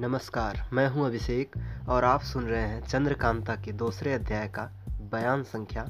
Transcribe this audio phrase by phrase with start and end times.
[0.00, 1.56] नमस्कार, मैं हूँ अभिषेक
[1.88, 4.62] और आप सुन रहे हैं चंद्रकांता के दूसरे अध्याय का
[5.12, 5.84] बयान संख्या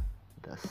[0.49, 0.63] दस।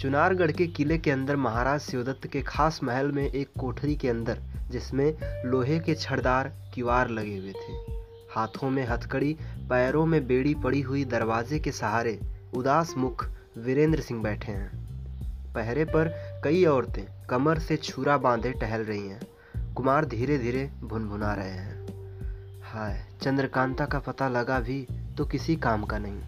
[0.00, 4.38] चुनारगढ़ के किले के अंदर महाराज शिवदत्त के खास महल में एक कोठरी के अंदर,
[4.70, 7.72] जिसमें लोहे के छड़दार किवार लगे हुए थे।
[8.34, 9.36] हाथों में हथकड़ी,
[9.68, 12.20] पैरों में बेड़ी पड़ी हुई दरवाजे के सहारे
[12.54, 13.26] उदास मुख
[13.58, 14.70] वीरेंद्र सिंह बैठे हैं।
[15.54, 16.08] पहरे पर
[16.44, 19.20] कई औरतें कमर से छुरा बांधे टहल रही हैं।
[19.76, 21.86] कुमार धीरे धीरे भुनभुना रहे हैं।
[22.62, 24.86] हाय, चंद्रकांता का पता लगा भी
[25.18, 26.20] तो किसी काम का नहीं।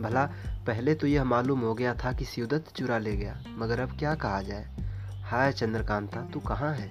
[0.00, 0.26] भला,
[0.66, 4.14] पहले तो यह मालूम हो गया था कि शिवदत्त चुरा ले गया, मगर अब क्या
[4.14, 4.76] कहा जाए?
[5.22, 6.90] हाय चंद्रकांता, तू कहाँ है?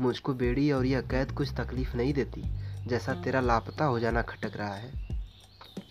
[0.00, 2.42] मुझको बेड़ी और यह कैद कुछ तकलीफ़ नहीं देती,
[2.86, 5.08] जैसा तेरा लापता हो जाना खटक रहा है।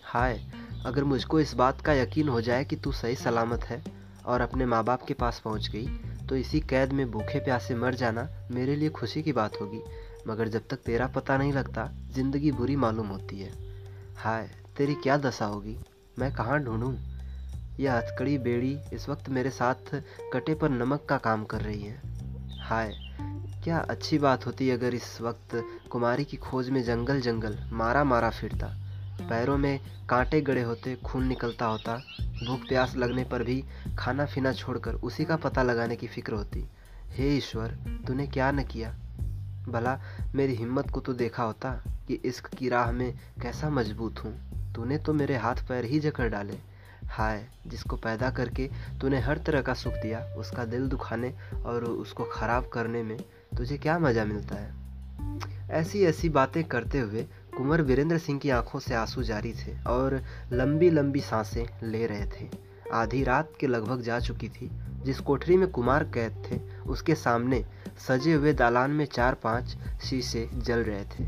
[0.04, 0.46] हाय,
[0.85, 3.84] अगर मुझको इस बात का यकीन हो जाए कि तू सही सलामत है
[4.26, 7.96] और अपने माँ बाप के पास पहुँच गई तो इसी कैद में भूखे प्यासे मर
[7.96, 9.82] जाना मेरे लिए खुशी की बात होगी,
[10.27, 13.52] मगर जब तक तेरा पता नहीं लगता, ज़िंदगी बुरी मालूम होती है।
[14.18, 15.77] हाय, तेरी क्या दशा होगी?
[16.20, 16.96] मैं कहाँ ढूंढूं?
[17.80, 19.96] यह हथकड़ी बेड़ी इस वक्त मेरे साथ
[20.34, 22.02] कटे पर नमक का काम कर रही है।
[22.60, 22.96] हाय,
[23.64, 28.30] क्या अच्छी बात होती अगर इस वक्त कुमारी की खोज में जंगल जंगल मारा मारा
[28.30, 28.68] फिरता।
[29.30, 32.04] पैरों में कांटे गड़े होते, खून निकलता होता।
[32.44, 33.64] भूख प्यास लगने पर भी
[33.98, 36.70] खाना पीना छोड़कर उसी का पता लगाने की फ़िक्र होती।
[37.12, 37.68] हे ईश्वर,
[38.08, 38.96] तूने क्या न किया?
[39.70, 40.02] भला,
[40.36, 44.98] मेरी हिम्मत को तो देखा होता कि इश्क की राह में कैसा मज़बूत हूँ। तूने
[44.98, 46.58] तो मेरे हाथ पैर ही जकड़ डाले।
[47.08, 48.70] हाय, जिसको पैदा करके
[49.02, 53.18] तूने हर तरह का सुख दिया, उसका दिल दुखाने और उसको ख़राब करने में
[53.58, 54.86] तुझे क्या मज़ा मिलता है?
[55.70, 57.27] ऐसी ऐसी बातें करते हुए
[57.58, 62.26] कुंवर वीरेंद्र सिंह की आँखों से आँसू जारी थे और लंबी लंबी साँसें ले रहे
[62.26, 62.50] थे।
[62.94, 64.72] आधी रात के लगभग जा चुकी थी।
[65.03, 67.66] जिस कोठरी में कुमार कैद थे, उसके सामने
[68.08, 71.28] सजे हुए दालान में चार पाँच शीशे जल रहे थे।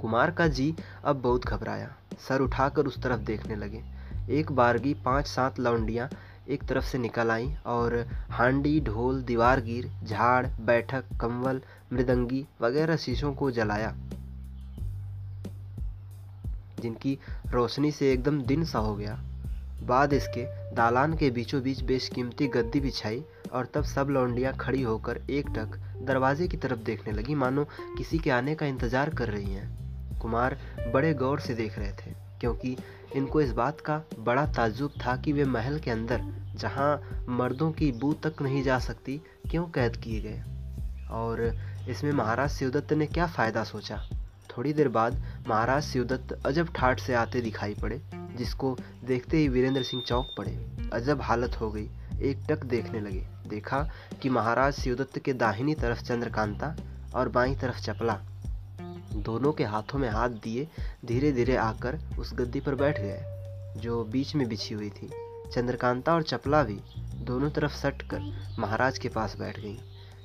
[0.00, 0.74] कुमार का जी
[1.04, 1.96] अब बहुत घबराया।
[2.28, 3.82] सर उठाकर उस तरफ़ देखने लगे।
[4.30, 6.08] एक बारगी पाँच सात लौंडियाँ
[6.48, 11.60] एक तरफ़ से निकल आईं और हांडी, ढोल दीवारगीर झाड़, बैठक, कंवल,
[11.92, 13.96] मृदंगी वगैरह शीशों को जलाया।
[16.84, 17.18] जिनकी
[17.52, 19.20] रोशनी से एकदम दिन सा हो गया।
[19.82, 23.22] बाद इसके दालान के बीचों बीच बेशकीमती गद्दी बिछाई
[23.52, 27.64] और तब सब लौंडियाँ खड़ी होकर एक टक दरवाजे की तरफ़ देखने लगी। मानो
[27.98, 30.58] किसी के आने का इंतज़ार कर रही हैं। कुमार
[30.92, 32.76] बड़े गौर से देख रहे थे, क्योंकि
[33.16, 36.22] इनको इस बात का बड़ा ताज्जुब था कि वे महल के अंदर,
[36.56, 40.42] जहाँ मर्दों की बू तक नहीं जा सकती, क्यों कैद किए गए।
[41.10, 41.40] और
[41.88, 43.96] इसमें महाराज शिवदत्त ने क्या फ़ायदा सोचा?
[44.56, 48.00] थोड़ी देर बाद महाराज शिवदत्त अजब ठाठ से आते दिखाई पड़े,
[48.36, 50.52] जिसको देखते ही वीरेंद्र सिंह चौंक पड़े।
[50.92, 51.88] अजब हालत हो गई,
[52.20, 53.82] एक टक देखने लगे। देखा
[54.22, 56.76] कि महाराज शिवदत्त के दाहिनी तरफ़ चंद्रकांता
[57.14, 58.20] और बाई तरफ़ चपला।
[59.14, 60.68] दोनों के हाथों में हाथ दिए
[61.04, 65.10] धीरे धीरे आकर उस गद्दी पर बैठ गए, जो बीच में बिछी हुई थी।
[65.52, 66.78] चंद्रकांता और चपला भी
[67.24, 68.20] दोनों तरफ़ सट कर
[68.58, 69.78] महाराज के पास बैठ गई।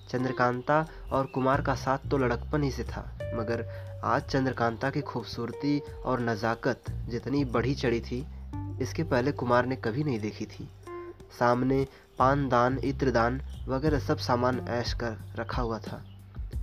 [0.09, 3.01] चंद्रकांता और कुमार का साथ तो लड़कपन ही से था,
[3.35, 3.63] मगर
[4.03, 8.27] आज चंद्रकांता की खूबसूरती और नज़ाकत जितनी बढ़ी चढ़ी थी,
[8.81, 10.69] इसके पहले कुमार ने कभी नहीं देखी थी।
[11.39, 11.87] सामने
[12.19, 16.05] पानदान इत्रदान वगैरह सब सामान ऐश कर रखा हुआ था।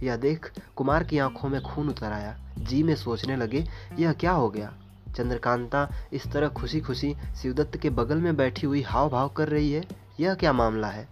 [0.02, 3.68] यह देख कुमार की आँखों में खून उतर आया। जी में सोचने लगे,
[3.98, 4.74] यह क्या हो गया?
[5.16, 9.72] चंद्रकांता इस तरह खुशी खुशी शिवदत्त के बगल में बैठी हुई हाव भाव कर रही
[9.72, 9.84] है?
[10.20, 11.08] यह क्या मामला है?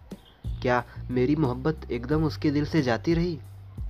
[0.62, 3.41] क्या मेरी मोहब्बत एकदम उसके दिल से जाती रही?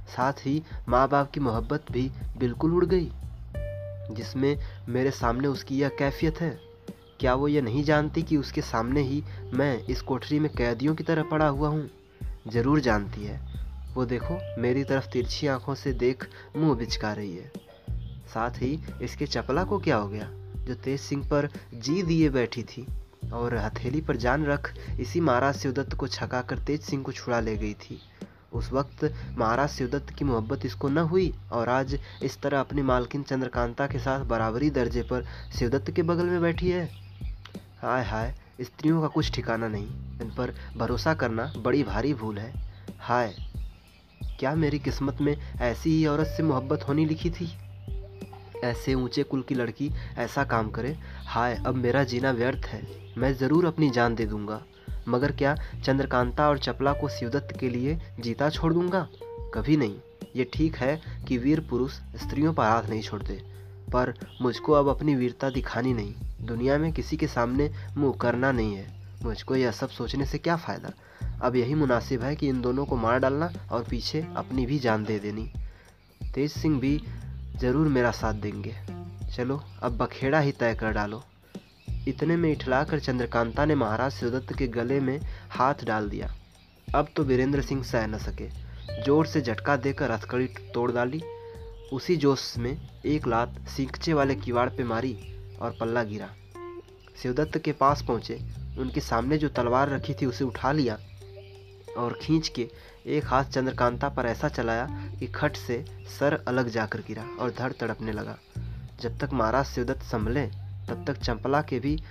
[0.09, 3.11] साथ ही माँ बाप की मोहब्बत भी बिल्कुल उड़ गई,
[4.11, 4.57] जिसमें
[4.89, 6.59] मेरे सामने उसकी यह कैफियत है।
[7.21, 9.23] क्या वो ये नहीं जानती कि उसके सामने ही
[9.55, 11.89] मैं इस कोठरी में कैदियों की तरह पड़ा हुआ हूँ?
[12.49, 13.41] ज़रूर जानती है।
[13.95, 17.51] वो देखो, मेरी तरफ़ तिरछी आँखों से देख मुँह बिचका रही है।
[18.35, 20.29] साथ ही इसके चपला को क्या हो गया?
[20.59, 22.87] जो तेज सिंह पर जी दिए बैठी थी,
[23.33, 27.13] और हथेली पर जान रख इसी महाराज से उदत्त को छका कर तेज सिंह को
[27.13, 28.01] छुड़ा ले गई थी।
[28.55, 29.05] उस वक्त
[29.39, 33.99] महाराज शिवदत्त की मोहब्बत इसको न हुई और आज इस तरह अपनी मालकिन चंद्रकांता के
[33.99, 35.25] साथ बराबरी दर्जे पर
[35.59, 36.89] शिवदत्त के बगल में बैठी है।
[37.83, 39.87] हाय हाय, स्त्रियों का कुछ ठिकाना नहीं,
[40.23, 42.53] इन पर भरोसा करना बड़ी भारी भूल है।
[43.01, 43.35] हाय,
[44.39, 47.53] क्या मेरी किस्मत में ऐसी ही औरत से मोहब्बत होनी लिखी थी?
[48.65, 50.97] ऐसे ऊँचे कुल की लड़की ऐसा काम करे।
[51.27, 52.83] हाय, अब मेरा जीना व्यर्थ है,
[53.19, 54.61] मैं ज़रूर अपनी जान दे दूँगा।
[55.09, 55.55] मगर क्या
[55.85, 59.07] चंद्रकांता और चपला को शिवदत्त के लिए जीता छोड़ दूँगा?
[59.55, 59.97] कभी नहीं।
[60.37, 63.35] ये ठीक है कि वीर पुरुष स्त्रियों पर हाथ नहीं छोड़ते,
[63.93, 64.13] पर
[64.43, 68.87] मुझको अब अपनी वीरता दिखानी नहीं। दुनिया में किसी के सामने मुँह करना नहीं है।
[69.23, 70.93] मुझको यह सब सोचने से क्या फ़ायदा?
[71.43, 75.05] अब यही मुनासिब है कि इन दोनों को मार डालना और पीछे अपनी भी जान
[75.05, 75.51] दे देनी।
[76.35, 77.01] तेज सिंह भी
[77.57, 78.75] ज़रूर मेरा साथ देंगे।
[79.35, 81.23] चलो, अब बखेड़ा ही तय कर डालो।
[82.09, 85.19] इतने में इठलाकर चंद्रकांता ने महाराज शिवदत्त के गले में
[85.51, 86.29] हाथ डाल दिया।
[86.89, 88.49] अब तो वीरेंद्र सिंह सह न सके।
[89.05, 91.23] ज़ोर से झटका देकर हथकड़ी तोड़ डाली।
[91.93, 95.17] उसी जोश में एक लात सींचे वाले किवाड़ पे मारी
[95.61, 96.29] और पल्ला गिरा।
[97.23, 98.39] शिवदत्त के पास पहुँचे।
[98.79, 100.99] उनके सामने जो तलवार रखी थी उसे उठा लिया
[101.97, 102.69] और खींच के
[103.07, 104.87] एक हाथ चंद्रकांता पर ऐसा चलाया
[105.21, 105.85] कि खट से
[106.19, 108.37] सर अलग जाकर गिरा और धड़ तड़पने लगा।
[109.01, 110.49] जब तक महाराज शिवदत्त संभले
[110.89, 112.03] तब तक चंपला के भी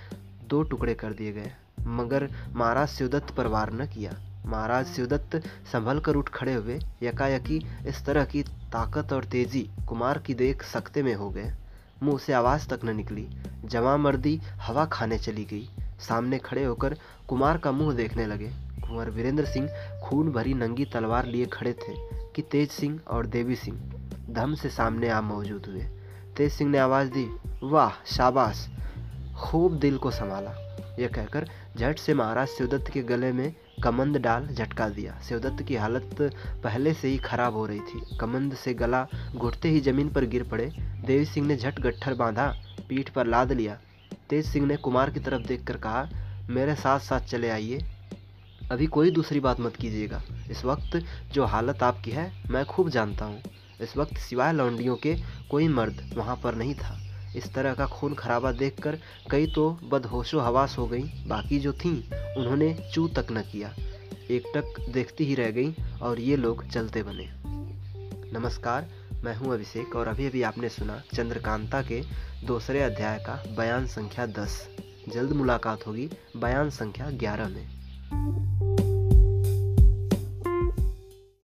[0.48, 1.52] दो टुकड़े कर दिए गए।
[1.86, 4.12] मगर महाराज शिवदत्त पर वार न किया।
[4.46, 5.36] महाराज शिवदत्त
[5.72, 7.56] संभल कर उठ खड़े हुए। यकायकी
[7.86, 11.52] इस तरह की ताकत और तेज़ी कुमार की देख सकते में हो गए।
[12.02, 13.28] मुँह से आवाज़ तक न निकली।
[13.64, 15.68] जमा मर्दी हवा खाने चली गई।
[16.00, 16.96] सामने खड़े होकर
[17.28, 18.48] कुमार का मुँह देखने लगे।
[18.80, 19.68] कुंवर वीरेंद्र सिंह
[20.04, 21.94] खून भरी नंगी तलवार लिए खड़े थे
[22.34, 23.78] कि तेज सिंह और देवी सिंह।
[24.30, 25.88] धम से सामने आ मौजूद हुए।
[26.36, 27.28] तेज सिंह ने आवाज़ दी,
[27.62, 28.68] वाह, शाबाश।
[29.36, 30.50] खूब दिल को संभाला।
[31.00, 31.48] यह कहकर
[31.78, 33.54] झट से महाराज शिवदत्त के गले में
[33.84, 36.16] कमंद डाल झटका दिया। शिवदत्त की हालत
[36.64, 40.42] पहले से ही खराब हो रही थी। कमंद से गला घुटते ही ज़मीन पर गिर
[40.42, 40.66] पड़े।
[41.06, 42.54] देवी सिंह ने झट गट्ठर बांधा,
[42.88, 43.78] पीठ पर लाद लिया।
[44.30, 46.08] तेज सिंह ने कुमार की तरफ़ देखकर कहा,
[46.50, 47.84] मेरे साथ साथ चले आइए।
[48.72, 53.24] अभी कोई दूसरी बात मत कीजिएगा। इस वक्त जो हालत आपकी है, मैं खूब जानता
[53.24, 53.42] हूँ।
[53.80, 55.16] इस वक्त सिवाय लौंडियों के
[55.54, 57.00] कोई मर्द वहाँ पर नहीं था।
[57.36, 58.98] इस तरह का खून खराबा देखकर
[59.30, 62.02] कई तो बदहोशो हवास हो गई। बाकी जो थीं,
[62.34, 63.74] उन्होंने चू तक न किया।
[64.30, 67.28] एकटक देखती ही रह गई और ये लोग चलते बने।
[68.38, 68.88] नमस्कार,
[69.24, 72.02] मैं हूँ अभिषेक और अभी अभी आपने सुना चंद्रकांता के
[72.46, 74.68] दूसरे अध्याय का बयान संख्या दस।
[75.08, 78.43] जल्द मुलाकात होगी बयान संख्या ग्यारह में।